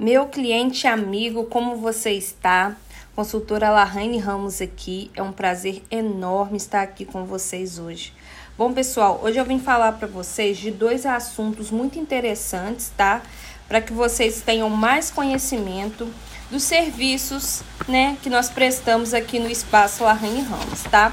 Meu 0.00 0.24
cliente 0.24 0.86
amigo, 0.86 1.44
como 1.44 1.76
você 1.76 2.12
está? 2.12 2.74
Consultora 3.14 3.68
Larraine 3.68 4.16
Ramos 4.16 4.62
aqui. 4.62 5.10
É 5.14 5.22
um 5.22 5.30
prazer 5.30 5.82
enorme 5.90 6.56
estar 6.56 6.80
aqui 6.80 7.04
com 7.04 7.26
vocês 7.26 7.78
hoje. 7.78 8.14
Bom, 8.56 8.72
pessoal, 8.72 9.20
hoje 9.22 9.36
eu 9.36 9.44
vim 9.44 9.60
falar 9.60 9.92
para 9.92 10.08
vocês 10.08 10.56
de 10.56 10.70
dois 10.70 11.04
assuntos 11.04 11.70
muito 11.70 11.98
interessantes, 11.98 12.90
tá? 12.96 13.20
Para 13.68 13.82
que 13.82 13.92
vocês 13.92 14.40
tenham 14.40 14.70
mais 14.70 15.10
conhecimento 15.10 16.08
dos 16.50 16.62
serviços, 16.62 17.62
né, 17.86 18.16
que 18.22 18.30
nós 18.30 18.48
prestamos 18.48 19.12
aqui 19.12 19.38
no 19.38 19.50
espaço 19.50 20.02
Larraine 20.02 20.40
Ramos, 20.40 20.82
tá? 20.84 21.12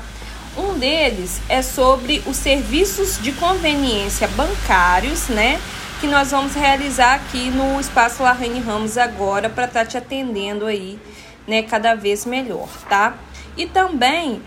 Um 0.57 0.79
deles 0.79 1.41
é 1.49 1.61
sobre 1.61 2.23
os 2.25 2.37
serviços 2.37 3.21
de 3.21 3.33
conveniência 3.33 4.29
bancários, 4.29 5.27
né? 5.27 5.59
Que 5.99 6.05
nós 6.05 6.29
vamos 6.29 6.53
realizar 6.53 7.15
aqui 7.15 7.49
no 7.49 7.79
Espaço 7.79 8.21
Larraine 8.21 8.59
Ramos 8.59 8.99
agora 8.99 9.49
para 9.49 9.65
estar 9.65 9.79
tá 9.79 9.85
te 9.85 9.97
atendendo 9.97 10.67
aí, 10.67 10.99
né? 11.47 11.63
Cada 11.63 11.95
vez 11.95 12.23
melhor, 12.23 12.69
tá? 12.87 13.17
E 13.57 13.65
também 13.65 14.43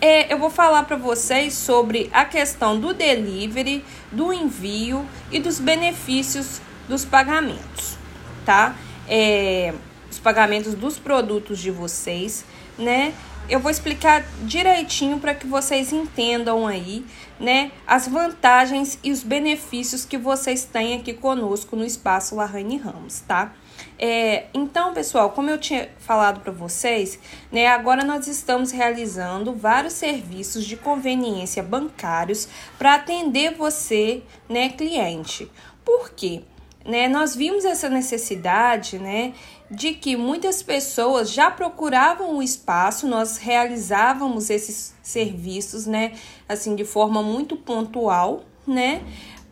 é, 0.00 0.32
eu 0.32 0.38
vou 0.38 0.50
falar 0.50 0.82
para 0.82 0.96
vocês 0.96 1.54
sobre 1.54 2.10
a 2.12 2.24
questão 2.24 2.80
do 2.80 2.92
delivery, 2.92 3.84
do 4.10 4.32
envio 4.32 5.06
e 5.30 5.38
dos 5.38 5.60
benefícios 5.60 6.60
dos 6.88 7.04
pagamentos, 7.04 7.96
tá? 8.44 8.74
É, 9.08 9.72
os 10.10 10.18
pagamentos 10.18 10.74
dos 10.74 10.98
produtos 10.98 11.60
de 11.60 11.70
vocês, 11.70 12.44
né? 12.76 13.14
eu 13.48 13.58
vou 13.58 13.70
explicar 13.70 14.24
direitinho 14.42 15.18
para 15.18 15.34
que 15.34 15.46
vocês 15.46 15.92
entendam 15.92 16.66
aí, 16.66 17.04
né, 17.38 17.70
as 17.86 18.08
vantagens 18.08 18.98
e 19.02 19.10
os 19.10 19.22
benefícios 19.22 20.04
que 20.04 20.18
vocês 20.18 20.64
têm 20.64 20.96
aqui 20.96 21.12
conosco 21.12 21.76
no 21.76 21.84
espaço 21.84 22.34
Larraine 22.34 22.76
Ramos, 22.76 23.20
tá? 23.20 23.52
É, 23.98 24.46
então, 24.54 24.92
pessoal, 24.92 25.30
como 25.30 25.50
eu 25.50 25.58
tinha 25.58 25.88
falado 25.98 26.40
para 26.40 26.52
vocês, 26.52 27.18
né, 27.50 27.66
agora 27.66 28.04
nós 28.04 28.26
estamos 28.26 28.70
realizando 28.70 29.54
vários 29.54 29.94
serviços 29.94 30.64
de 30.64 30.76
conveniência 30.76 31.62
bancários 31.62 32.48
para 32.78 32.94
atender 32.94 33.54
você, 33.54 34.22
né, 34.48 34.68
cliente. 34.68 35.50
Por 35.84 36.10
quê? 36.10 36.42
Né, 36.84 37.08
nós 37.08 37.34
vimos 37.34 37.64
essa 37.64 37.90
necessidade, 37.90 38.98
né, 38.98 39.34
de 39.70 39.92
que 39.92 40.16
muitas 40.16 40.62
pessoas 40.62 41.30
já 41.30 41.50
procuravam 41.50 42.38
o 42.38 42.42
espaço, 42.42 43.06
nós 43.06 43.36
realizávamos 43.36 44.48
esses 44.48 44.94
serviços, 45.02 45.86
né, 45.86 46.12
assim 46.48 46.74
de 46.74 46.84
forma 46.84 47.22
muito 47.22 47.56
pontual, 47.56 48.44
né, 48.66 49.02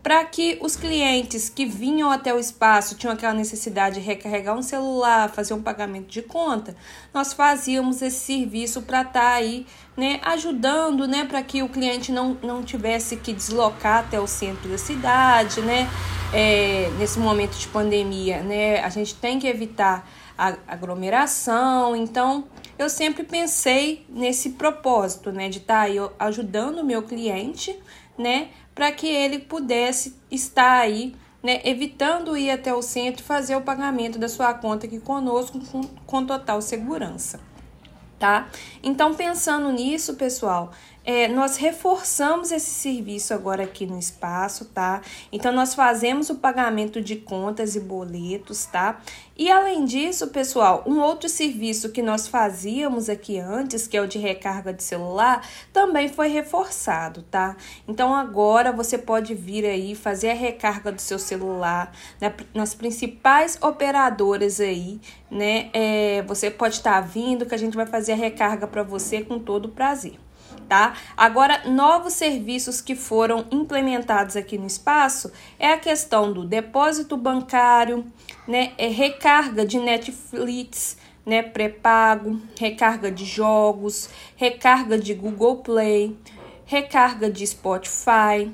para 0.06 0.24
que 0.24 0.56
os 0.62 0.76
clientes 0.76 1.48
que 1.48 1.66
vinham 1.66 2.12
até 2.12 2.32
o 2.32 2.38
espaço 2.38 2.94
tinham 2.94 3.12
aquela 3.12 3.34
necessidade 3.34 3.96
de 3.96 4.06
recarregar 4.06 4.56
um 4.56 4.62
celular, 4.62 5.28
fazer 5.30 5.52
um 5.52 5.60
pagamento 5.60 6.06
de 6.06 6.22
conta, 6.22 6.76
nós 7.12 7.32
fazíamos 7.32 8.00
esse 8.00 8.20
serviço 8.20 8.82
para 8.82 9.00
estar 9.00 9.12
tá 9.20 9.32
aí, 9.32 9.66
né, 9.96 10.20
ajudando, 10.22 11.08
né, 11.08 11.24
para 11.24 11.42
que 11.42 11.60
o 11.60 11.68
cliente 11.68 12.12
não, 12.12 12.38
não 12.40 12.62
tivesse 12.62 13.16
que 13.16 13.32
deslocar 13.32 14.04
até 14.04 14.20
o 14.20 14.28
centro 14.28 14.68
da 14.68 14.78
cidade, 14.78 15.60
né, 15.60 15.90
é, 16.32 16.90
nesse 16.98 17.18
momento 17.18 17.56
de 17.56 17.68
pandemia, 17.68 18.42
né, 18.42 18.80
a 18.80 18.88
gente 18.88 19.14
tem 19.14 19.38
que 19.38 19.46
evitar 19.46 20.08
a 20.36 20.56
aglomeração, 20.66 21.96
então 21.96 22.44
eu 22.78 22.90
sempre 22.90 23.22
pensei 23.22 24.04
nesse 24.08 24.50
propósito, 24.50 25.32
né, 25.32 25.48
de 25.48 25.58
estar 25.58 25.74
tá 25.74 25.80
aí 25.80 25.96
ajudando 26.18 26.78
o 26.78 26.84
meu 26.84 27.02
cliente, 27.02 27.78
né, 28.18 28.48
para 28.74 28.92
que 28.92 29.06
ele 29.06 29.38
pudesse 29.38 30.14
estar 30.30 30.80
aí, 30.80 31.14
né, 31.42 31.60
evitando 31.64 32.36
ir 32.36 32.50
até 32.50 32.74
o 32.74 32.82
centro 32.82 33.24
fazer 33.24 33.56
o 33.56 33.62
pagamento 33.62 34.18
da 34.18 34.28
sua 34.28 34.52
conta 34.52 34.86
aqui 34.86 34.98
conosco 34.98 35.60
com, 35.66 35.82
com 35.82 36.26
total 36.26 36.60
segurança 36.60 37.40
tá? 38.18 38.48
Então, 38.82 39.14
pensando 39.14 39.70
nisso, 39.70 40.14
pessoal, 40.14 40.70
é, 41.06 41.28
nós 41.28 41.56
reforçamos 41.56 42.50
esse 42.50 42.68
serviço 42.68 43.32
agora 43.32 43.62
aqui 43.62 43.86
no 43.86 43.96
espaço, 43.96 44.64
tá? 44.64 45.00
Então, 45.30 45.52
nós 45.52 45.72
fazemos 45.72 46.30
o 46.30 46.34
pagamento 46.34 47.00
de 47.00 47.14
contas 47.14 47.76
e 47.76 47.80
boletos, 47.80 48.66
tá? 48.66 49.00
E 49.36 49.48
além 49.48 49.84
disso, 49.84 50.26
pessoal, 50.28 50.82
um 50.84 50.98
outro 50.98 51.28
serviço 51.28 51.90
que 51.90 52.02
nós 52.02 52.26
fazíamos 52.26 53.08
aqui 53.08 53.38
antes, 53.38 53.86
que 53.86 53.96
é 53.96 54.00
o 54.00 54.08
de 54.08 54.18
recarga 54.18 54.72
de 54.72 54.82
celular, 54.82 55.46
também 55.72 56.08
foi 56.08 56.26
reforçado, 56.26 57.22
tá? 57.22 57.56
Então, 57.86 58.12
agora 58.12 58.72
você 58.72 58.98
pode 58.98 59.32
vir 59.32 59.64
aí 59.64 59.94
fazer 59.94 60.30
a 60.30 60.34
recarga 60.34 60.90
do 60.90 61.00
seu 61.00 61.20
celular 61.20 61.92
né, 62.20 62.34
nas 62.52 62.74
principais 62.74 63.56
operadoras 63.62 64.58
aí, 64.60 65.00
né? 65.30 65.70
É, 65.72 66.22
você 66.26 66.50
pode 66.50 66.74
estar 66.74 66.94
tá 66.94 67.00
vindo 67.00 67.46
que 67.46 67.54
a 67.54 67.58
gente 67.58 67.76
vai 67.76 67.86
fazer 67.86 68.12
a 68.12 68.16
recarga 68.16 68.66
para 68.66 68.82
você 68.82 69.22
com 69.22 69.38
todo 69.38 69.68
prazer 69.68 70.25
tá? 70.68 70.94
Agora, 71.16 71.62
novos 71.66 72.12
serviços 72.12 72.80
que 72.80 72.94
foram 72.94 73.46
implementados 73.50 74.36
aqui 74.36 74.58
no 74.58 74.66
espaço 74.66 75.32
é 75.58 75.72
a 75.72 75.78
questão 75.78 76.32
do 76.32 76.44
depósito 76.44 77.16
bancário, 77.16 78.04
né? 78.46 78.72
É 78.78 78.88
recarga 78.88 79.64
de 79.64 79.78
Netflix, 79.78 80.96
né? 81.24 81.42
Pré-pago, 81.42 82.40
recarga 82.58 83.10
de 83.10 83.24
jogos, 83.24 84.08
recarga 84.36 84.98
de 84.98 85.14
Google 85.14 85.56
Play, 85.58 86.16
recarga 86.64 87.30
de 87.30 87.46
Spotify. 87.46 88.50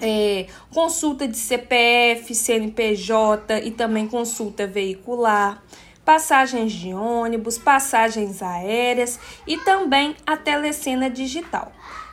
É, 0.00 0.46
consulta 0.72 1.26
de 1.26 1.36
CPF, 1.36 2.32
CNPJ 2.32 3.58
e 3.64 3.72
também 3.72 4.06
consulta 4.06 4.64
veicular 4.64 5.60
passagens 6.04 6.72
de 6.72 6.92
ônibus, 6.92 7.58
passagens 7.58 8.42
aéreas 8.42 9.18
e 9.46 9.58
também 9.58 10.16
a 10.26 10.36
telecena 10.36 11.08
digital. 11.08 11.72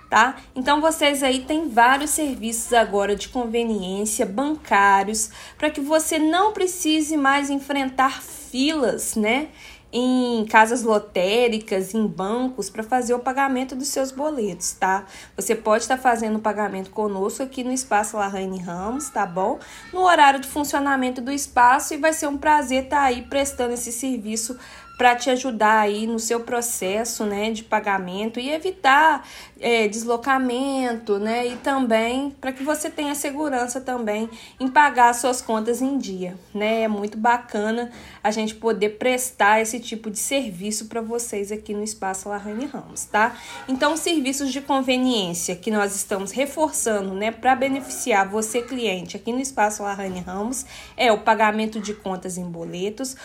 Tá? 0.10 0.38
Então 0.56 0.80
vocês 0.80 1.22
aí 1.22 1.42
têm 1.42 1.68
vários 1.68 2.12
serviços 2.12 2.72
agora 2.72 3.14
de 3.14 3.28
conveniência 3.28 4.26
bancários 4.26 5.30
para 5.58 5.70
que 5.70 5.82
você 5.82 6.18
não 6.18 6.54
precise 6.54 7.18
mais 7.18 7.50
enfrentar 7.50 8.22
filas, 8.22 9.16
né? 9.18 9.50
Em 9.92 10.46
casas 10.46 10.84
lotéricas, 10.84 11.94
em 11.94 12.06
bancos, 12.06 12.70
para 12.70 12.84
fazer 12.84 13.14
o 13.14 13.20
pagamento 13.20 13.76
dos 13.76 13.88
seus 13.88 14.12
boletos, 14.12 14.74
tá? 14.74 15.06
Você 15.36 15.56
pode 15.56 15.84
estar 15.84 15.98
tá 15.98 16.02
fazendo 16.02 16.38
o 16.38 16.42
pagamento 16.42 16.90
conosco 16.90 17.42
aqui 17.42 17.64
no 17.64 17.72
Espaço 17.72 18.18
Larraine 18.18 18.60
Ramos, 18.60 19.10
tá 19.10 19.26
bom? 19.26 19.60
No 19.94 20.02
horário 20.02 20.40
de 20.40 20.48
funcionamento 20.48 21.22
do 21.22 21.32
espaço 21.32 21.94
e 21.94 21.98
vai 21.98 22.14
ser 22.14 22.28
um 22.28 22.38
prazer 22.38 22.86
estar 22.86 22.98
tá 22.98 23.04
aí 23.04 23.22
prestando 23.24 23.74
esse 23.74 23.92
serviço 23.92 24.58
para 24.98 25.16
te 25.16 25.30
ajudar 25.30 25.80
aí 25.80 26.08
no 26.08 26.20
seu 26.20 26.40
processo 26.40 27.24
né, 27.24 27.52
de 27.52 27.64
pagamento 27.64 28.40
e 28.40 28.50
evitar 28.50 29.24
é, 29.60 29.88
deslocamento, 29.88 31.18
né? 31.18 31.48
E 31.48 31.56
também 31.58 32.32
para 32.42 32.52
que 32.52 32.64
você 32.64 32.90
tenha 32.90 33.16
segurança 33.16 33.82
também 33.82 34.30
em 34.60 34.68
pagar 34.68 35.14
suas 35.14 35.42
contas 35.42 35.82
em 35.82 35.98
dia, 35.98 36.38
né? 36.54 36.82
É 36.84 36.88
muito 36.88 37.18
bacana 37.18 37.92
a 38.24 38.32
gente 38.32 38.56
poder 38.56 38.98
prestar 38.98 39.62
esse 39.62 39.80
tipo 39.80 40.10
de 40.10 40.20
serviço 40.20 40.86
para 40.86 41.02
vocês 41.02 41.52
aqui 41.52 41.74
no 41.74 41.84
Espaço 41.84 42.30
Larraine 42.30 42.66
Ramos, 42.66 43.06
tá? 43.06 43.36
Então, 43.68 43.96
serviços 43.98 44.52
de 44.52 44.62
conveniência 44.62 45.56
que 45.56 45.72
nós 45.72 45.96
estamos 45.96 46.32
reforçando, 46.32 47.14
né, 47.14 47.32
para 47.32 47.56
beneficiar 47.56 48.28
você 48.28 48.62
cliente 48.62 49.16
aqui 49.16 49.32
no 49.32 49.40
Espaço 49.40 49.84
Larraine 49.84 50.20
Ramos 50.20 50.66
é 50.96 51.12
o 51.12 51.20
pagamento 51.20 51.80
de 51.80 51.94
contas 51.94 52.38
em 52.38 52.46
boletos, 52.46 53.16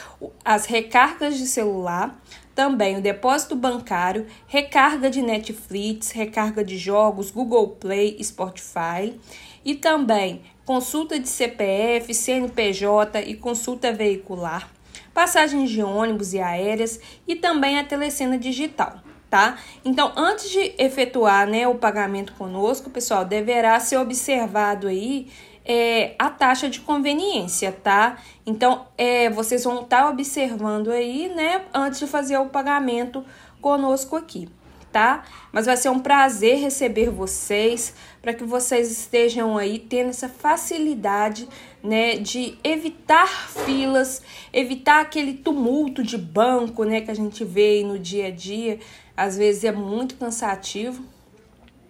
as 0.44 0.66
recargas 0.66 1.36
de 1.36 1.46
celular, 1.62 2.20
também 2.54 2.98
o 2.98 3.00
depósito 3.00 3.54
bancário, 3.54 4.26
recarga 4.46 5.08
de 5.08 5.22
Netflix, 5.22 6.10
recarga 6.10 6.64
de 6.64 6.76
jogos, 6.76 7.30
Google 7.30 7.68
Play, 7.68 8.22
Spotify 8.22 9.18
e 9.64 9.74
também 9.74 10.42
consulta 10.64 11.18
de 11.18 11.28
CPF, 11.28 12.12
CNPJ 12.12 13.22
e 13.22 13.34
consulta 13.34 13.92
veicular, 13.92 14.70
passagens 15.14 15.70
de 15.70 15.82
ônibus 15.82 16.34
e 16.34 16.40
aéreas 16.40 17.00
e 17.26 17.36
também 17.36 17.78
a 17.78 17.84
telecena 17.84 18.36
digital. 18.36 18.96
Tá? 19.30 19.56
Então, 19.82 20.12
antes 20.14 20.50
de 20.50 20.74
efetuar 20.76 21.48
né, 21.48 21.66
o 21.66 21.76
pagamento 21.76 22.34
conosco, 22.34 22.90
pessoal, 22.90 23.24
deverá 23.24 23.80
ser 23.80 23.96
observado 23.96 24.86
aí 24.86 25.28
é, 25.64 26.14
a 26.18 26.28
taxa 26.30 26.68
de 26.68 26.80
conveniência, 26.80 27.72
tá? 27.72 28.18
Então, 28.44 28.86
é, 28.98 29.30
vocês 29.30 29.64
vão 29.64 29.82
estar 29.82 30.02
tá 30.02 30.10
observando 30.10 30.90
aí, 30.90 31.28
né, 31.28 31.64
antes 31.72 32.00
de 32.00 32.06
fazer 32.06 32.36
o 32.38 32.46
pagamento 32.46 33.24
conosco 33.60 34.16
aqui, 34.16 34.48
tá? 34.90 35.24
Mas 35.52 35.66
vai 35.66 35.76
ser 35.76 35.88
um 35.88 36.00
prazer 36.00 36.58
receber 36.58 37.10
vocês, 37.10 37.94
para 38.20 38.34
que 38.34 38.44
vocês 38.44 38.90
estejam 38.90 39.56
aí 39.56 39.78
tendo 39.78 40.10
essa 40.10 40.28
facilidade, 40.28 41.48
né, 41.82 42.16
de 42.16 42.58
evitar 42.62 43.28
filas, 43.64 44.22
evitar 44.52 45.00
aquele 45.00 45.34
tumulto 45.34 46.02
de 46.02 46.18
banco, 46.18 46.84
né, 46.84 47.00
que 47.00 47.10
a 47.10 47.14
gente 47.14 47.44
vê 47.44 47.82
no 47.84 47.98
dia 47.98 48.26
a 48.26 48.30
dia, 48.30 48.78
às 49.16 49.36
vezes 49.36 49.64
é 49.64 49.72
muito 49.72 50.16
cansativo, 50.16 51.04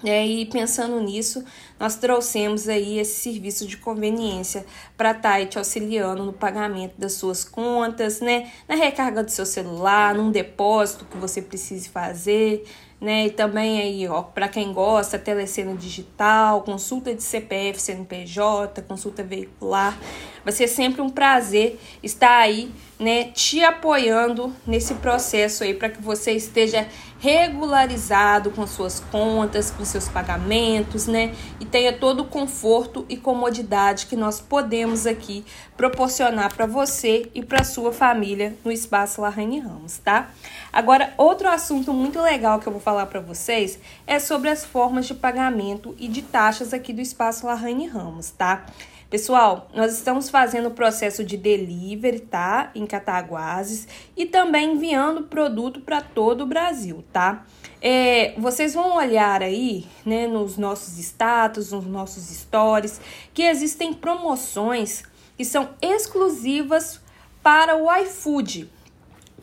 é, 0.04 0.26
e 0.26 0.46
pensando 0.46 1.00
nisso, 1.00 1.44
nós 1.82 1.96
trouxemos 1.96 2.68
aí 2.68 3.00
esse 3.00 3.22
serviço 3.22 3.66
de 3.66 3.76
conveniência 3.76 4.64
para 4.96 5.10
estar 5.10 5.44
te 5.46 5.58
auxiliando 5.58 6.22
no 6.22 6.32
pagamento 6.32 6.94
das 6.96 7.14
suas 7.14 7.42
contas, 7.42 8.20
né? 8.20 8.52
Na 8.68 8.76
recarga 8.76 9.20
do 9.24 9.32
seu 9.32 9.44
celular, 9.44 10.14
num 10.14 10.30
depósito 10.30 11.04
que 11.04 11.16
você 11.16 11.42
precise 11.42 11.88
fazer, 11.88 12.64
né? 13.00 13.26
E 13.26 13.30
também 13.30 13.80
aí, 13.80 14.06
ó, 14.06 14.22
para 14.22 14.46
quem 14.46 14.72
gosta, 14.72 15.18
telecena 15.18 15.74
digital, 15.74 16.62
consulta 16.62 17.12
de 17.12 17.20
CPF, 17.20 17.82
CNPJ, 17.82 18.80
consulta 18.82 19.24
veicular. 19.24 19.98
Vai 20.44 20.52
ser 20.52 20.68
sempre 20.68 21.02
um 21.02 21.10
prazer 21.10 21.80
estar 22.00 22.38
aí, 22.38 22.70
né, 22.98 23.24
te 23.24 23.62
apoiando 23.64 24.54
nesse 24.64 24.94
processo 24.94 25.64
aí 25.64 25.74
para 25.74 25.88
que 25.88 26.00
você 26.00 26.32
esteja 26.32 26.86
regularizado 27.18 28.50
com 28.50 28.66
suas 28.66 28.98
contas, 28.98 29.70
com 29.70 29.84
seus 29.84 30.08
pagamentos, 30.08 31.06
né? 31.06 31.32
E 31.60 31.64
tenha 31.72 31.92
todo 31.94 32.20
o 32.20 32.26
conforto 32.26 33.06
e 33.08 33.16
comodidade 33.16 34.04
que 34.04 34.14
nós 34.14 34.38
podemos 34.38 35.06
aqui 35.06 35.42
proporcionar 35.74 36.54
para 36.54 36.66
você 36.66 37.30
e 37.34 37.42
para 37.42 37.64
sua 37.64 37.90
família 37.90 38.54
no 38.62 38.70
espaço 38.70 39.22
Larraine 39.22 39.58
Ramos, 39.58 39.96
tá? 39.96 40.30
Agora, 40.70 41.14
outro 41.16 41.48
assunto 41.48 41.90
muito 41.94 42.20
legal 42.20 42.60
que 42.60 42.66
eu 42.66 42.72
vou 42.72 42.80
falar 42.80 43.06
para 43.06 43.20
vocês 43.20 43.78
é 44.06 44.18
sobre 44.18 44.50
as 44.50 44.66
formas 44.66 45.06
de 45.06 45.14
pagamento 45.14 45.96
e 45.98 46.08
de 46.08 46.20
taxas 46.20 46.74
aqui 46.74 46.92
do 46.92 47.00
espaço 47.00 47.46
Larraine 47.46 47.86
Ramos, 47.86 48.30
tá? 48.30 48.66
Pessoal, 49.12 49.68
nós 49.74 49.92
estamos 49.92 50.30
fazendo 50.30 50.68
o 50.68 50.70
processo 50.70 51.22
de 51.22 51.36
delivery, 51.36 52.20
tá? 52.20 52.70
Em 52.74 52.86
Cataguases 52.86 53.86
e 54.16 54.24
também 54.24 54.72
enviando 54.72 55.24
produto 55.24 55.82
para 55.82 56.00
todo 56.00 56.44
o 56.44 56.46
Brasil, 56.46 57.04
tá? 57.12 57.44
É, 57.82 58.32
vocês 58.38 58.72
vão 58.72 58.96
olhar 58.96 59.42
aí, 59.42 59.84
né, 60.02 60.26
nos 60.26 60.56
nossos 60.56 60.98
status, 60.98 61.72
nos 61.72 61.84
nossos 61.84 62.24
stories, 62.24 63.02
que 63.34 63.42
existem 63.42 63.92
promoções 63.92 65.02
que 65.36 65.44
são 65.44 65.68
exclusivas 65.82 66.98
para 67.42 67.76
o 67.76 67.94
iFood. 67.94 68.72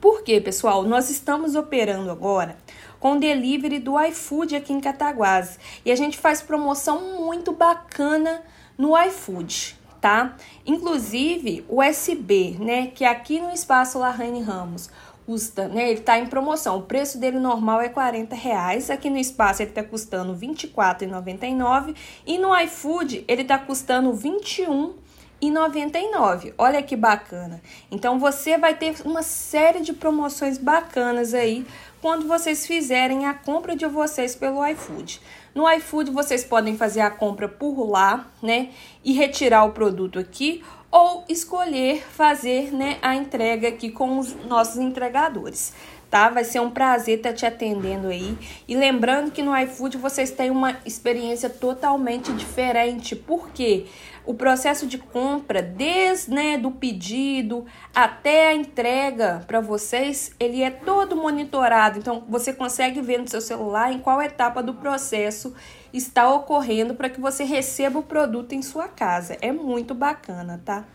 Por 0.01 0.24
quê, 0.24 0.42
pessoal? 0.42 0.81
Nós 0.81 1.12
estamos 1.12 1.54
operando 1.54 2.10
agora 2.10 2.57
com 3.00 3.19
delivery 3.19 3.77
do 3.77 4.01
iFood 4.01 4.56
aqui 4.56 4.74
em 4.74 4.81
Cataguases 4.81 5.60
e 5.86 5.92
a 5.92 5.95
gente 5.95 6.18
faz 6.18 6.42
promoção 6.42 7.19
muito 7.24 7.51
bacana 7.51 8.42
no 8.80 8.98
iFood, 8.98 9.78
tá? 10.00 10.38
Inclusive 10.66 11.66
o 11.68 11.84
SB, 11.84 12.56
né, 12.58 12.88
que 12.88 13.04
aqui 13.04 13.42
no 13.42 13.52
espaço 13.52 14.00
Larraine 14.00 14.42
Ramos 14.42 14.90
custa, 15.26 15.68
né, 15.68 15.92
ele 15.92 16.00
tá 16.00 16.18
em 16.18 16.26
promoção, 16.26 16.80
o 16.80 16.84
preço 16.84 17.20
dele 17.20 17.40
normal 17.40 17.81
é 17.81 17.90
40 17.90 18.34
reais, 18.36 18.90
aqui 18.90 19.10
no 19.10 19.18
espaço 19.18 19.62
ele 19.62 19.72
tá 19.72 19.84
custando 19.84 20.34
R$ 20.34 20.48
24,99 20.48 21.94
e 22.26 22.38
no 22.38 22.58
iFood 22.62 23.26
ele 23.28 23.44
tá 23.44 23.60
custando 23.60 24.14
21 24.14 24.94
e 25.41 25.50
99. 25.50 26.53
Olha 26.57 26.81
que 26.81 26.95
bacana. 26.95 27.62
Então 27.91 28.19
você 28.19 28.57
vai 28.57 28.75
ter 28.75 28.95
uma 29.06 29.24
série 29.24 29.81
de 29.81 29.94
promoções 29.94 30.57
bacanas 30.57 31.33
aí 31.33 31.65
quando 32.01 32.27
vocês 32.27 32.65
fizerem 32.65 33.25
a 33.25 33.33
compra 33.33 33.75
de 33.75 33.86
vocês 33.86 34.36
pelo 34.36 34.65
iFood. 34.68 35.21
No 35.53 35.69
iFood 35.74 36.12
vocês 36.12 36.44
podem 36.44 36.77
fazer 36.77 37.01
a 37.01 37.12
compra 37.12 37.47
por 37.47 37.89
lá, 37.89 38.27
né, 38.41 38.69
e 39.03 39.13
retirar 39.13 39.65
o 39.65 39.71
produto 39.71 40.19
aqui 40.19 40.63
ou 40.91 41.24
escolher 41.27 42.01
fazer, 42.01 42.74
né, 42.74 42.97
a 43.01 43.15
entrega 43.15 43.68
aqui 43.68 43.92
com 43.92 44.18
os 44.19 44.33
nossos 44.45 44.77
entregadores 44.77 45.74
tá? 46.09 46.30
Vai 46.30 46.44
ser 46.44 46.59
um 46.59 46.69
prazer 46.69 47.18
estar 47.18 47.33
te 47.33 47.45
atendendo 47.45 48.07
aí. 48.07 48.38
E 48.68 48.75
lembrando 48.75 49.31
que 49.31 49.42
no 49.42 49.56
iFood 49.56 49.97
vocês 49.97 50.31
têm 50.31 50.50
uma 50.50 50.77
experiência 50.85 51.50
totalmente 51.50 52.33
diferente, 52.33 53.15
porque 53.15 53.85
o 54.30 54.34
processo 54.36 54.86
de 54.86 55.00
compra, 55.00 55.60
desde 55.60 56.31
né, 56.31 56.56
do 56.56 56.70
pedido 56.70 57.66
até 57.96 58.50
a 58.50 58.54
entrega 58.54 59.44
para 59.48 59.60
vocês, 59.60 60.31
ele 60.40 60.62
é 60.62 60.70
todo 60.70 61.16
monitorado. 61.16 61.98
Então 61.98 62.24
você 62.30 62.54
consegue 62.54 63.02
ver 63.02 63.18
no 63.18 63.28
seu 63.28 63.42
celular 63.42 63.92
em 63.92 63.98
qual 63.98 64.22
etapa 64.22 64.62
do 64.62 64.76
processo 64.76 65.56
está 65.92 66.31
ocorrendo 66.31 66.94
para 66.94 67.10
que 67.10 67.20
você 67.20 67.44
receba 67.44 67.98
o 67.98 68.04
produto 68.04 68.54
em 68.54 68.62
sua 68.62 68.88
casa. 68.88 69.36
É 69.42 69.52
muito 69.52 69.96
bacana, 69.96 70.62
tá? 70.64 70.86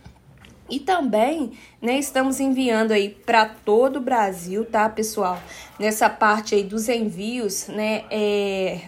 E 0.71 0.79
também, 0.79 1.55
né, 1.83 1.99
estamos 1.99 2.39
enviando 2.39 2.93
aí 2.93 3.11
para 3.11 3.47
todo 3.47 3.97
o 3.97 4.01
Brasil, 4.01 4.65
tá, 4.65 4.89
pessoal? 4.89 5.41
Nessa 5.77 6.09
parte 6.09 6.55
aí 6.55 6.63
dos 6.63 6.89
envios, 6.89 7.67
né, 7.67 8.05
é, 8.13 8.83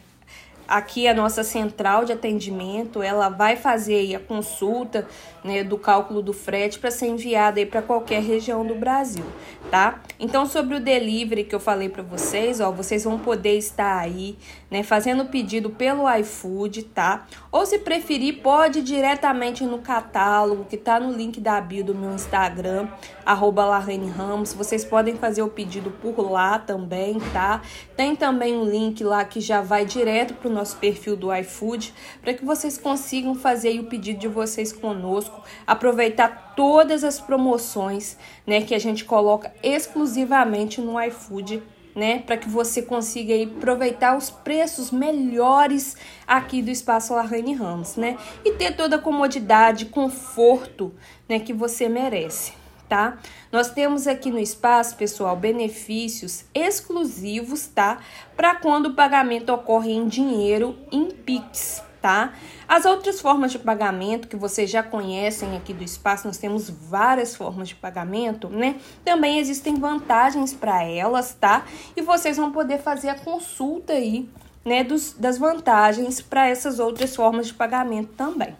aqui 0.69 1.07
a 1.07 1.15
nossa 1.15 1.43
central 1.43 2.05
de 2.05 2.13
atendimento, 2.13 3.03
ela 3.03 3.29
vai 3.29 3.57
fazer 3.57 4.15
a 4.15 4.21
consulta 4.21 5.07
né, 5.47 5.63
do 5.63 5.79
cálculo 5.79 6.21
do 6.21 6.33
frete 6.33 6.79
para 6.79 6.91
ser 6.91 7.07
enviada 7.07 7.65
para 7.67 7.81
qualquer 7.81 8.21
região 8.21 8.67
do 8.67 8.75
Brasil, 8.75 9.25
tá? 9.71 10.03
Então, 10.19 10.45
sobre 10.47 10.77
o 10.77 10.81
delivery 10.81 11.45
que 11.45 11.55
eu 11.55 11.61
falei 11.61 11.89
para 11.89 12.03
vocês, 12.03 12.61
ó, 12.61 12.71
vocês 12.71 13.05
vão 13.05 13.19
poder 13.19 13.57
estar 13.57 13.99
aí, 13.99 14.37
né, 14.71 14.83
fazendo 14.83 15.23
o 15.23 15.27
pedido 15.27 15.71
pelo 15.71 16.13
iFood, 16.17 16.83
tá? 16.85 17.27
Ou 17.53 17.65
se 17.65 17.79
preferir, 17.79 18.43
pode 18.43 18.81
ir 18.81 18.83
diretamente 18.83 19.65
no 19.65 19.79
catálogo 19.79 20.65
que 20.65 20.77
tá 20.77 20.99
no 20.99 21.13
link 21.13 21.41
da 21.41 21.61
bio 21.61 21.85
do 21.85 21.95
meu 21.95 22.13
Instagram, 22.13 22.89
arroba 23.25 23.79
Ramos. 23.79 24.53
Vocês 24.53 24.85
podem 24.85 25.17
fazer 25.17 25.43
o 25.43 25.49
pedido 25.49 25.91
por 25.91 26.19
lá 26.31 26.59
também, 26.59 27.19
tá? 27.33 27.63
Tem 27.97 28.17
também 28.17 28.57
um 28.57 28.65
link 28.65 29.05
lá 29.05 29.25
que 29.25 29.41
já 29.41 29.61
vai 29.61 29.85
direto 29.85 30.35
pro 30.35 30.51
nosso 30.51 30.77
perfil 30.77 31.17
do 31.17 31.35
iFood, 31.35 31.95
para 32.21 32.35
que 32.35 32.45
vocês 32.45 32.77
consigam 32.77 33.35
fazer 33.35 33.79
o 33.79 33.85
pedido 33.85 34.19
de 34.19 34.29
vocês 34.29 34.73
conosco 34.73 35.36
aproveitar 35.67 36.55
todas 36.57 37.05
as 37.05 37.21
promoções, 37.21 38.17
né, 38.47 38.63
que 38.63 38.75
a 38.75 38.79
gente 38.79 39.05
coloca 39.05 39.53
exclusivamente 39.63 40.81
no 40.81 41.01
iFood, 41.03 41.63
né, 41.95 42.19
para 42.19 42.37
que 42.37 42.49
você 42.49 42.83
consiga 42.83 43.33
aí 43.33 43.45
aproveitar 43.45 44.17
os 44.17 44.29
preços 44.29 44.91
melhores 44.91 45.97
aqui 46.27 46.61
do 46.61 46.71
espaço 46.71 47.15
Larraine 47.15 47.55
Ramos, 47.55 47.97
né, 47.97 48.19
e 48.45 48.53
ter 48.53 48.77
toda 48.77 48.97
a 48.97 48.99
comodidade, 48.99 49.87
conforto, 49.87 50.95
né, 51.29 51.39
que 51.39 51.53
você 51.53 51.89
merece. 51.89 52.53
Tá? 52.89 53.19
Nós 53.51 53.71
temos 53.71 54.07
aqui 54.07 54.31
no 54.31 54.39
espaço, 54.39 54.95
pessoal, 54.95 55.35
benefícios 55.35 56.45
exclusivos, 56.55 57.67
tá? 57.67 57.99
Para 58.37 58.55
quando 58.55 58.87
o 58.87 58.95
pagamento 58.95 59.53
ocorre 59.53 59.91
em 59.91 60.07
dinheiro 60.07 60.79
em 60.93 61.11
Pix, 61.11 61.83
tá? 62.07 62.35
As 62.69 62.85
outras 62.85 63.21
formas 63.21 63.51
de 63.51 63.59
pagamento 63.59 64.29
que 64.29 64.37
vocês 64.37 64.71
já 64.71 64.81
conhecem 64.81 65.57
aqui 65.57 65.75
do 65.75 65.83
espaço, 65.83 66.25
nós 66.25 66.39
temos 66.39 66.71
várias 66.71 67.35
formas 67.35 67.67
de 67.71 67.75
pagamento, 67.75 68.49
né? 68.49 68.77
Também 69.05 69.41
existem 69.41 69.75
vantagens 69.75 70.55
para 70.55 70.85
elas, 70.85 71.35
tá? 71.35 71.67
E 71.97 72.03
vocês 72.03 72.37
vão 72.37 72.53
poder 72.53 72.79
fazer 72.79 73.09
a 73.09 73.19
consulta 73.19 73.95
aí, 73.95 74.31
né, 74.65 74.85
dos, 74.85 75.15
das 75.15 75.37
vantagens 75.37 76.21
para 76.21 76.47
essas 76.47 76.79
outras 76.79 77.17
formas 77.17 77.49
de 77.49 77.55
pagamento 77.55 78.13
também 78.13 78.57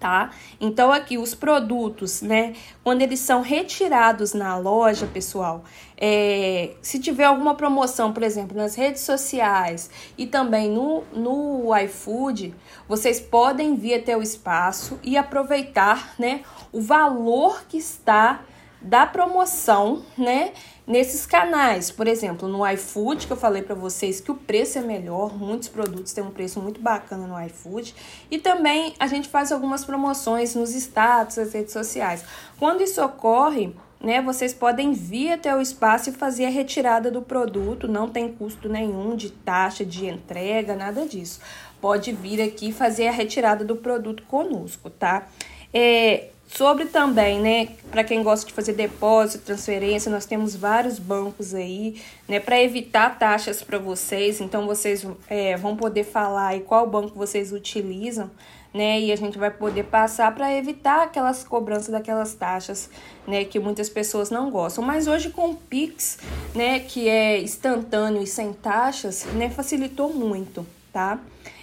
tá? 0.00 0.30
Então 0.58 0.90
aqui 0.90 1.18
os 1.18 1.34
produtos, 1.34 2.22
né? 2.22 2.54
Quando 2.82 3.02
eles 3.02 3.20
são 3.20 3.42
retirados 3.42 4.32
na 4.32 4.56
loja, 4.56 5.06
pessoal, 5.06 5.62
é, 5.96 6.70
se 6.80 6.98
tiver 6.98 7.24
alguma 7.24 7.54
promoção, 7.54 8.12
por 8.12 8.22
exemplo, 8.22 8.56
nas 8.56 8.74
redes 8.74 9.02
sociais 9.02 9.90
e 10.16 10.26
também 10.26 10.70
no, 10.70 11.04
no 11.12 11.76
iFood, 11.84 12.54
vocês 12.88 13.20
podem 13.20 13.76
vir 13.76 13.94
até 13.94 14.16
o 14.16 14.22
espaço 14.22 14.98
e 15.02 15.18
aproveitar, 15.18 16.14
né? 16.18 16.40
O 16.72 16.80
valor 16.80 17.64
que 17.68 17.76
está 17.76 18.40
da 18.80 19.06
promoção, 19.06 20.02
né? 20.16 20.52
Nesses 20.86 21.24
canais, 21.24 21.90
por 21.90 22.08
exemplo, 22.08 22.48
no 22.48 22.66
iFood, 22.66 23.26
que 23.26 23.32
eu 23.32 23.36
falei 23.36 23.62
para 23.62 23.74
vocês 23.74 24.20
que 24.20 24.32
o 24.32 24.34
preço 24.34 24.78
é 24.78 24.80
melhor, 24.80 25.36
muitos 25.36 25.68
produtos 25.68 26.12
têm 26.12 26.24
um 26.24 26.30
preço 26.30 26.60
muito 26.60 26.80
bacana 26.80 27.26
no 27.26 27.40
iFood, 27.46 27.94
e 28.30 28.38
também 28.38 28.94
a 28.98 29.06
gente 29.06 29.28
faz 29.28 29.52
algumas 29.52 29.84
promoções 29.84 30.54
nos 30.54 30.74
status, 30.74 31.36
nas 31.36 31.52
redes 31.52 31.72
sociais. 31.72 32.24
Quando 32.58 32.82
isso 32.82 33.00
ocorre, 33.04 33.72
né, 34.00 34.22
vocês 34.22 34.54
podem 34.54 34.92
vir 34.92 35.32
até 35.32 35.54
o 35.54 35.60
espaço 35.60 36.08
e 36.08 36.12
fazer 36.12 36.46
a 36.46 36.50
retirada 36.50 37.10
do 37.10 37.20
produto, 37.20 37.86
não 37.86 38.08
tem 38.08 38.32
custo 38.32 38.68
nenhum 38.68 39.14
de 39.14 39.30
taxa 39.30 39.84
de 39.84 40.06
entrega, 40.06 40.74
nada 40.74 41.06
disso. 41.06 41.40
Pode 41.80 42.10
vir 42.10 42.40
aqui 42.40 42.72
fazer 42.72 43.08
a 43.08 43.12
retirada 43.12 43.64
do 43.64 43.76
produto 43.76 44.22
conosco, 44.24 44.88
tá? 44.90 45.28
É, 45.72 46.30
Sobre 46.52 46.86
também, 46.86 47.40
né, 47.40 47.68
para 47.92 48.02
quem 48.02 48.24
gosta 48.24 48.44
de 48.44 48.52
fazer 48.52 48.72
depósito, 48.72 49.44
transferência, 49.44 50.10
nós 50.10 50.26
temos 50.26 50.54
vários 50.56 50.98
bancos 50.98 51.54
aí, 51.54 52.02
né, 52.28 52.40
para 52.40 52.60
evitar 52.60 53.18
taxas 53.18 53.62
para 53.62 53.78
vocês. 53.78 54.40
Então, 54.40 54.66
vocês 54.66 55.06
é, 55.28 55.56
vão 55.56 55.76
poder 55.76 56.04
falar 56.04 56.48
aí 56.48 56.60
qual 56.60 56.88
banco 56.88 57.16
vocês 57.16 57.52
utilizam, 57.52 58.28
né, 58.74 59.00
e 59.00 59.12
a 59.12 59.16
gente 59.16 59.38
vai 59.38 59.50
poder 59.50 59.84
passar 59.84 60.34
para 60.34 60.52
evitar 60.52 61.04
aquelas 61.04 61.44
cobranças 61.44 61.88
daquelas 61.88 62.34
taxas, 62.34 62.90
né, 63.26 63.44
que 63.44 63.60
muitas 63.60 63.88
pessoas 63.88 64.28
não 64.28 64.50
gostam. 64.50 64.82
Mas 64.82 65.06
hoje 65.06 65.30
com 65.30 65.50
o 65.50 65.54
Pix, 65.54 66.18
né, 66.54 66.80
que 66.80 67.08
é 67.08 67.40
instantâneo 67.40 68.22
e 68.22 68.26
sem 68.26 68.52
taxas, 68.52 69.24
né, 69.34 69.48
facilitou 69.50 70.12
muito, 70.12 70.66
tá? 70.92 71.18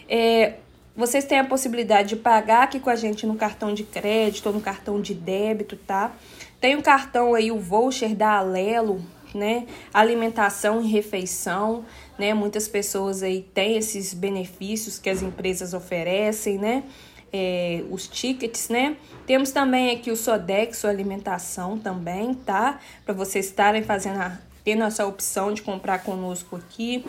É, 0.10 0.54
vocês 0.98 1.26
têm 1.26 1.38
a 1.38 1.44
possibilidade 1.44 2.10
de 2.10 2.16
pagar 2.16 2.64
aqui 2.64 2.80
com 2.80 2.90
a 2.90 2.96
gente 2.96 3.28
no 3.28 3.36
cartão 3.36 3.72
de 3.72 3.84
crédito 3.84 4.48
ou 4.48 4.54
no 4.54 4.60
cartão 4.60 5.00
de 5.00 5.14
débito, 5.14 5.78
tá? 5.78 6.12
Tem 6.60 6.76
um 6.76 6.82
cartão 6.82 7.36
aí, 7.36 7.52
o 7.52 7.60
voucher 7.60 8.16
da 8.16 8.38
Alelo, 8.38 9.00
né? 9.32 9.68
Alimentação 9.94 10.82
e 10.82 10.88
refeição, 10.88 11.86
né? 12.18 12.34
Muitas 12.34 12.68
pessoas 12.68 13.22
aí 13.22 13.44
têm 13.54 13.78
esses 13.78 14.12
benefícios 14.12 14.98
que 14.98 15.08
as 15.08 15.22
empresas 15.22 15.76
oferecem, 15.76 16.58
né? 16.58 16.84
É, 17.32 17.84
os 17.92 18.08
tickets, 18.08 18.70
né? 18.70 18.98
Temos 19.28 19.52
também 19.52 19.92
aqui 19.92 20.10
o 20.10 20.18
Sodexo 20.18 20.88
Alimentação 20.88 21.78
também, 21.78 22.34
tá? 22.34 22.80
Para 23.06 23.14
vocês 23.14 23.46
estarem 23.46 23.84
fazendo 23.84 24.20
a, 24.20 24.40
tendo 24.64 24.84
essa 24.84 25.06
opção 25.06 25.54
de 25.54 25.62
comprar 25.62 26.00
conosco 26.00 26.56
aqui. 26.56 27.06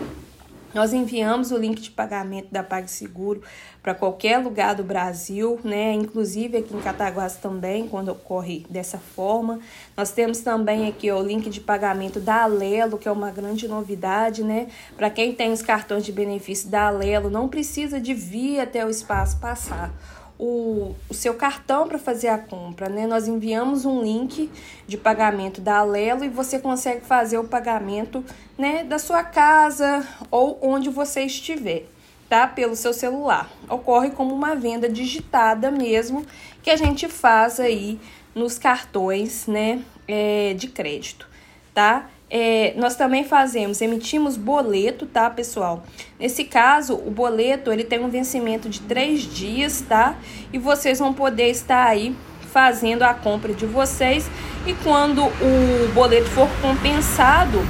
Nós 0.74 0.92
enviamos 0.92 1.50
o 1.50 1.56
link 1.56 1.80
de 1.80 1.90
pagamento 1.90 2.48
da 2.52 2.62
PagSeguro 2.62 3.42
para 3.82 3.94
qualquer 3.94 4.36
lugar 4.38 4.74
do 4.74 4.84
Brasil, 4.84 5.58
né? 5.64 5.94
Inclusive 5.94 6.58
aqui 6.58 6.76
em 6.76 6.80
Cataguás 6.80 7.36
também, 7.36 7.88
quando 7.88 8.10
ocorre 8.10 8.66
dessa 8.68 8.98
forma. 8.98 9.60
Nós 9.96 10.12
temos 10.12 10.40
também 10.40 10.86
aqui 10.86 11.10
ó, 11.10 11.20
o 11.20 11.26
link 11.26 11.48
de 11.48 11.60
pagamento 11.60 12.20
da 12.20 12.42
Alelo, 12.42 12.98
que 12.98 13.08
é 13.08 13.12
uma 13.12 13.30
grande 13.30 13.66
novidade, 13.66 14.44
né? 14.44 14.68
Para 14.96 15.08
quem 15.08 15.34
tem 15.34 15.52
os 15.52 15.62
cartões 15.62 16.04
de 16.04 16.12
benefício 16.12 16.68
da 16.68 16.88
Alelo, 16.88 17.30
não 17.30 17.48
precisa 17.48 17.98
de 17.98 18.12
vir 18.12 18.60
até 18.60 18.84
o 18.84 18.90
espaço 18.90 19.38
passar 19.38 19.90
o, 20.38 20.94
o 21.08 21.14
seu 21.14 21.34
cartão 21.34 21.88
para 21.88 21.98
fazer 21.98 22.28
a 22.28 22.38
compra, 22.38 22.88
né? 22.88 23.06
Nós 23.06 23.26
enviamos 23.26 23.84
um 23.84 24.02
link 24.02 24.50
de 24.86 24.96
pagamento 24.96 25.60
da 25.60 25.78
Alelo 25.78 26.24
e 26.24 26.28
você 26.28 26.58
consegue 26.58 27.04
fazer 27.04 27.38
o 27.38 27.44
pagamento, 27.44 28.24
né, 28.56 28.84
da 28.84 28.98
sua 28.98 29.24
casa 29.24 30.06
ou 30.30 30.58
onde 30.62 30.88
você 30.88 31.22
estiver, 31.22 31.86
tá? 32.28 32.46
Pelo 32.46 32.76
seu 32.76 32.92
celular. 32.92 33.50
Ocorre 33.68 34.10
como 34.10 34.32
uma 34.34 34.54
venda 34.54 34.88
digitada 34.88 35.70
mesmo 35.70 36.24
que 36.62 36.70
a 36.70 36.76
gente 36.76 37.08
faz 37.08 37.58
aí 37.58 37.98
nos 38.34 38.58
cartões, 38.58 39.46
né, 39.48 39.82
é, 40.06 40.54
de 40.54 40.68
crédito, 40.68 41.28
tá? 41.74 42.08
É, 42.30 42.74
nós 42.76 42.94
também 42.94 43.24
fazemos, 43.24 43.80
emitimos 43.80 44.36
boleto, 44.36 45.06
tá, 45.06 45.30
pessoal? 45.30 45.82
Nesse 46.20 46.44
caso, 46.44 46.94
o 46.94 47.10
boleto 47.10 47.72
ele 47.72 47.84
tem 47.84 48.04
um 48.04 48.08
vencimento 48.08 48.68
de 48.68 48.80
três 48.80 49.22
dias, 49.22 49.80
tá? 49.80 50.16
E 50.52 50.58
vocês 50.58 50.98
vão 50.98 51.14
poder 51.14 51.48
estar 51.48 51.86
aí 51.86 52.14
fazendo 52.52 53.02
a 53.02 53.14
compra 53.14 53.54
de 53.54 53.64
vocês. 53.64 54.30
E 54.66 54.74
quando 54.74 55.24
o 55.24 55.92
boleto 55.94 56.28
for 56.28 56.48
compensado, 56.60 57.60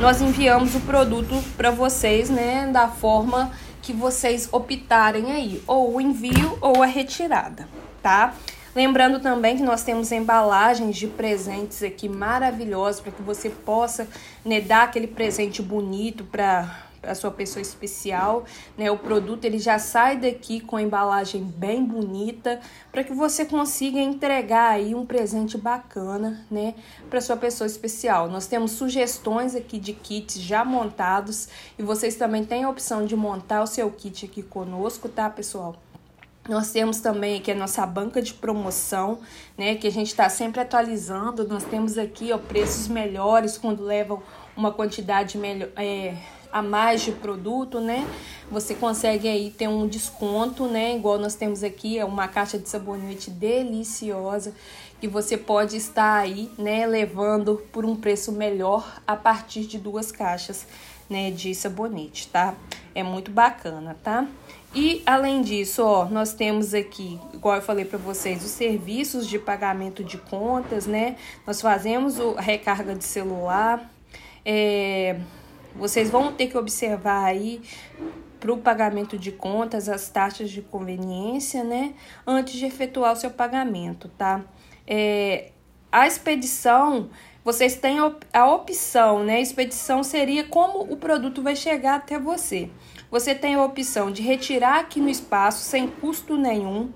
nós 0.00 0.20
enviamos 0.20 0.74
o 0.74 0.80
produto 0.80 1.42
para 1.56 1.70
vocês, 1.70 2.30
né? 2.30 2.68
Da 2.72 2.88
forma 2.88 3.50
que 3.82 3.92
vocês 3.92 4.48
optarem 4.50 5.32
aí, 5.32 5.62
ou 5.66 5.94
o 5.94 6.00
envio 6.00 6.58
ou 6.60 6.82
a 6.82 6.86
retirada, 6.86 7.68
tá? 8.02 8.34
Lembrando 8.76 9.20
também 9.20 9.56
que 9.56 9.62
nós 9.62 9.82
temos 9.82 10.12
embalagens 10.12 10.96
de 10.96 11.06
presentes 11.06 11.82
aqui 11.82 12.10
maravilhosos 12.10 13.00
para 13.00 13.10
que 13.10 13.22
você 13.22 13.48
possa 13.48 14.06
né, 14.44 14.60
dar 14.60 14.82
aquele 14.82 15.06
presente 15.06 15.62
bonito 15.62 16.24
para 16.24 16.84
a 17.02 17.14
sua 17.14 17.30
pessoa 17.30 17.62
especial, 17.62 18.44
né? 18.76 18.90
O 18.90 18.98
produto 18.98 19.46
ele 19.46 19.58
já 19.58 19.78
sai 19.78 20.18
daqui 20.18 20.60
com 20.60 20.76
a 20.76 20.82
embalagem 20.82 21.42
bem 21.42 21.82
bonita 21.82 22.60
para 22.92 23.02
que 23.02 23.14
você 23.14 23.46
consiga 23.46 23.98
entregar 23.98 24.72
aí 24.72 24.94
um 24.94 25.06
presente 25.06 25.56
bacana, 25.56 26.44
né, 26.50 26.74
para 27.08 27.22
sua 27.22 27.36
pessoa 27.38 27.66
especial. 27.66 28.28
Nós 28.28 28.46
temos 28.46 28.72
sugestões 28.72 29.54
aqui 29.54 29.78
de 29.78 29.94
kits 29.94 30.38
já 30.38 30.66
montados 30.66 31.48
e 31.78 31.82
vocês 31.82 32.14
também 32.16 32.44
têm 32.44 32.64
a 32.64 32.68
opção 32.68 33.06
de 33.06 33.16
montar 33.16 33.62
o 33.62 33.66
seu 33.66 33.90
kit 33.90 34.26
aqui 34.26 34.42
conosco, 34.42 35.08
tá, 35.08 35.30
pessoal? 35.30 35.76
Nós 36.48 36.70
temos 36.70 37.00
também 37.00 37.38
aqui 37.38 37.50
a 37.50 37.54
nossa 37.54 37.84
banca 37.84 38.22
de 38.22 38.32
promoção, 38.32 39.18
né, 39.58 39.74
que 39.74 39.86
a 39.86 39.90
gente 39.90 40.08
está 40.08 40.28
sempre 40.28 40.60
atualizando. 40.60 41.46
Nós 41.46 41.64
temos 41.64 41.98
aqui 41.98 42.32
ó, 42.32 42.38
preços 42.38 42.86
melhores 42.86 43.58
quando 43.58 43.82
levam 43.82 44.22
uma 44.56 44.72
quantidade 44.72 45.36
melhor, 45.36 45.68
é, 45.76 46.14
a 46.52 46.62
mais 46.62 47.02
de 47.02 47.12
produto, 47.12 47.80
né? 47.80 48.06
Você 48.50 48.74
consegue 48.74 49.28
aí 49.28 49.50
ter 49.50 49.68
um 49.68 49.86
desconto, 49.86 50.66
né? 50.66 50.96
Igual 50.96 51.18
nós 51.18 51.34
temos 51.34 51.62
aqui, 51.62 51.98
é 51.98 52.04
uma 52.04 52.28
caixa 52.28 52.58
de 52.58 52.68
sabonete 52.68 53.30
deliciosa 53.30 54.54
que 55.00 55.08
você 55.08 55.36
pode 55.36 55.76
estar 55.76 56.14
aí, 56.14 56.50
né, 56.56 56.86
levando 56.86 57.62
por 57.70 57.84
um 57.84 57.94
preço 57.94 58.32
melhor 58.32 59.00
a 59.06 59.14
partir 59.14 59.66
de 59.66 59.78
duas 59.78 60.10
caixas, 60.10 60.66
né, 61.08 61.30
de 61.30 61.54
sabonete, 61.54 62.28
tá? 62.28 62.54
É 62.94 63.02
muito 63.02 63.30
bacana, 63.30 63.94
tá? 64.02 64.26
E 64.74 65.02
além 65.06 65.40
disso, 65.42 65.82
ó, 65.82 66.04
nós 66.06 66.34
temos 66.34 66.74
aqui, 66.74 67.18
igual 67.32 67.56
eu 67.56 67.62
falei 67.62 67.84
para 67.84 67.98
vocês, 67.98 68.44
os 68.44 68.50
serviços 68.50 69.26
de 69.26 69.38
pagamento 69.38 70.04
de 70.04 70.18
contas, 70.18 70.86
né? 70.86 71.16
Nós 71.46 71.60
fazemos 71.60 72.20
a 72.20 72.40
recarga 72.40 72.94
de 72.94 73.04
celular. 73.04 73.90
É, 74.44 75.18
vocês 75.74 76.10
vão 76.10 76.32
ter 76.32 76.48
que 76.48 76.58
observar 76.58 77.24
aí 77.24 77.62
para 78.38 78.52
o 78.52 78.58
pagamento 78.58 79.18
de 79.18 79.32
contas 79.32 79.88
as 79.88 80.08
taxas 80.08 80.50
de 80.50 80.62
conveniência, 80.62 81.64
né? 81.64 81.94
Antes 82.26 82.54
de 82.54 82.66
efetuar 82.66 83.12
o 83.12 83.16
seu 83.16 83.30
pagamento, 83.30 84.08
tá? 84.10 84.44
É, 84.86 85.52
a 85.90 86.06
expedição, 86.06 87.08
vocês 87.44 87.76
têm 87.76 87.98
a 88.32 88.46
opção, 88.52 89.24
né? 89.24 89.36
A 89.36 89.40
expedição 89.40 90.02
seria 90.02 90.44
como 90.44 90.82
o 90.82 90.96
produto 90.96 91.42
vai 91.42 91.56
chegar 91.56 91.96
até 91.96 92.18
você. 92.18 92.70
Você 93.10 93.34
tem 93.34 93.54
a 93.54 93.64
opção 93.64 94.10
de 94.10 94.22
retirar 94.22 94.80
aqui 94.80 95.00
no 95.00 95.08
espaço 95.08 95.62
sem 95.62 95.86
custo 95.88 96.36
nenhum 96.36 96.92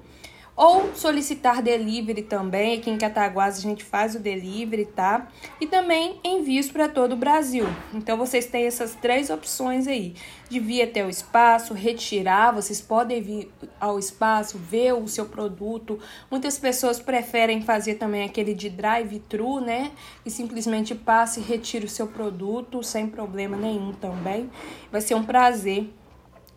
ou 0.61 0.95
solicitar 0.95 1.63
delivery 1.63 2.21
também. 2.21 2.77
Aqui 2.77 2.91
em 2.91 2.99
Cataguás 2.99 3.57
a 3.57 3.63
gente 3.63 3.83
faz 3.83 4.15
o 4.15 4.19
delivery, 4.19 4.85
tá? 4.85 5.27
E 5.59 5.67
também 5.67 6.21
envios 6.23 6.71
para 6.71 6.87
todo 6.87 7.13
o 7.13 7.17
Brasil. 7.17 7.65
Então 7.95 8.19
vocês 8.19 8.45
têm 8.45 8.67
essas 8.67 8.95
três 8.95 9.31
opções 9.31 9.87
aí: 9.87 10.15
de 10.51 10.61
vir 10.61 10.83
até 10.83 11.03
o 11.03 11.09
espaço, 11.09 11.73
retirar. 11.73 12.53
Vocês 12.53 12.79
podem 12.79 13.23
vir 13.23 13.51
ao 13.81 13.99
espaço, 13.99 14.59
ver 14.59 14.93
o 14.93 15.09
seu 15.09 15.25
produto. 15.25 15.99
Muitas 16.31 16.59
pessoas 16.59 17.01
preferem 17.01 17.63
fazer 17.63 17.95
também 17.95 18.25
aquele 18.25 18.53
de 18.53 18.69
drive-thru, 18.69 19.61
né? 19.61 19.91
E 20.27 20.31
simplesmente 20.31 20.95
passa 20.95 21.41
e 21.41 21.43
retira 21.43 21.87
o 21.87 21.89
seu 21.89 22.07
produto 22.07 22.83
sem 22.83 23.07
problema 23.07 23.57
nenhum 23.57 23.95
também. 23.95 24.51
Vai 24.93 25.01
ser 25.01 25.15
um 25.15 25.25
prazer 25.25 25.89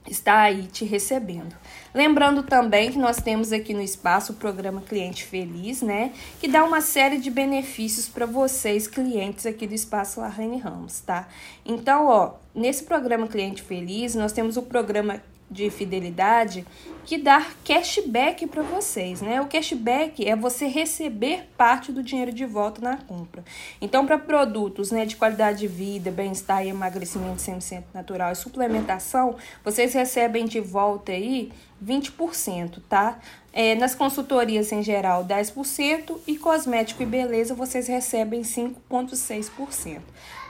está 0.10 0.42
aí 0.42 0.64
te 0.64 0.86
recebendo. 0.86 1.56
Lembrando 1.94 2.44
também 2.44 2.92
que 2.92 2.98
nós 2.98 3.18
temos 3.18 3.52
aqui 3.52 3.74
no 3.74 3.82
espaço 3.82 4.34
o 4.34 4.36
programa 4.36 4.82
Cliente 4.82 5.24
Feliz, 5.24 5.82
né? 5.82 6.12
Que 6.40 6.48
dá 6.48 6.64
uma 6.64 6.82
série 6.82 7.20
de 7.20 7.30
benefícios 7.30 8.08
para 8.08 8.26
vocês, 8.26 8.88
clientes 8.88 9.46
aqui 9.46 9.68
do 9.68 9.74
espaço 9.74 10.20
Larraine 10.20 10.58
Ramos, 10.58 11.00
tá? 11.02 11.28
Então, 11.66 12.08
ó, 12.08 12.34
nesse 12.54 12.84
programa 12.84 13.28
Cliente 13.28 13.62
Feliz, 13.62 14.16
nós 14.16 14.32
temos 14.32 14.58
o 14.58 14.64
programa 14.64 15.22
de 15.54 15.70
fidelidade 15.70 16.66
que 17.06 17.18
dá 17.18 17.46
cashback 17.64 18.48
para 18.48 18.64
vocês, 18.64 19.22
né? 19.22 19.40
O 19.42 19.48
cashback 19.48 20.28
é 20.28 20.36
você 20.36 20.68
receber 20.68 21.50
parte 21.58 21.92
do 21.92 22.02
dinheiro 22.02 22.32
de 22.32 22.46
volta 22.46 22.82
na 22.82 22.98
compra. 22.98 23.44
Então, 23.82 24.06
para 24.06 24.18
produtos, 24.18 24.90
né, 24.92 25.06
de 25.06 25.16
qualidade 25.16 25.60
de 25.60 25.68
vida, 25.68 26.10
bem-estar 26.10 26.66
e 26.66 26.70
emagrecimento 26.70 27.42
100% 27.42 27.84
natural 27.94 28.32
e 28.32 28.36
suplementação, 28.36 29.36
vocês 29.64 29.94
recebem 29.94 30.46
de 30.46 30.60
volta 30.60 31.12
aí 31.12 31.52
20%, 31.84 32.82
tá? 32.88 33.20
É, 33.54 33.76
nas 33.76 33.94
consultorias 33.94 34.72
em 34.72 34.82
geral, 34.82 35.24
10% 35.24 36.18
e 36.26 36.38
cosmético 36.38 37.04
e 37.04 37.06
beleza 37.06 37.54
vocês 37.54 37.88
recebem 37.88 38.42
5,6% 38.42 40.02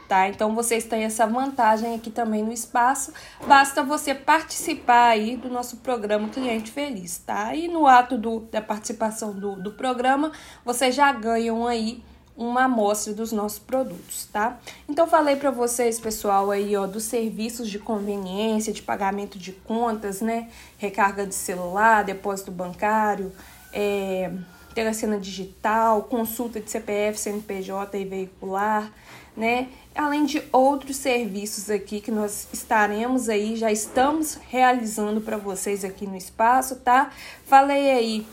tá? 0.07 0.27
Então 0.27 0.53
vocês 0.53 0.83
têm 0.85 1.03
essa 1.03 1.25
vantagem 1.25 1.95
aqui 1.95 2.11
também 2.11 2.43
no 2.43 2.51
espaço. 2.51 3.11
Basta 3.47 3.83
você 3.83 4.13
participar 4.13 5.07
aí 5.07 5.35
do 5.35 5.49
nosso 5.49 5.77
programa 5.77 6.29
Cliente 6.29 6.71
Feliz, 6.71 7.17
tá? 7.17 7.55
E 7.55 7.67
no 7.67 7.87
ato 7.87 8.17
do, 8.17 8.41
da 8.51 8.61
participação 8.61 9.33
do, 9.33 9.55
do 9.55 9.71
programa, 9.71 10.31
vocês 10.63 10.93
já 10.93 11.11
ganham 11.11 11.65
aí 11.65 12.03
uma 12.35 12.63
amostra 12.63 13.13
dos 13.13 13.31
nossos 13.31 13.59
produtos, 13.59 14.27
tá? 14.31 14.59
Então 14.89 15.07
falei 15.07 15.35
para 15.35 15.51
vocês, 15.51 15.99
pessoal, 15.99 16.49
aí, 16.49 16.75
ó, 16.75 16.87
dos 16.87 17.03
serviços 17.03 17.69
de 17.69 17.79
conveniência, 17.79 18.73
de 18.73 18.81
pagamento 18.81 19.37
de 19.37 19.51
contas, 19.51 20.21
né? 20.21 20.49
Recarga 20.77 21.25
de 21.25 21.35
celular, 21.35 22.03
depósito 22.03 22.51
bancário, 22.51 23.31
é, 23.71 24.31
telecena 24.73 25.19
digital, 25.19 26.03
consulta 26.03 26.59
de 26.59 26.69
CPF, 26.69 27.19
CNPJ 27.19 27.99
e 27.99 28.05
veicular, 28.05 28.91
né? 29.37 29.69
além 29.95 30.25
de 30.25 30.41
outros 30.51 30.97
serviços 30.97 31.69
aqui 31.69 32.01
que 32.01 32.11
nós 32.11 32.47
estaremos 32.51 33.29
aí, 33.29 33.55
já 33.55 33.71
estamos 33.71 34.39
realizando 34.49 35.21
para 35.21 35.37
vocês 35.37 35.85
aqui 35.85 36.07
no 36.07 36.17
espaço, 36.17 36.77
tá? 36.77 37.11
Falei 37.45 37.91
aí 37.91 38.27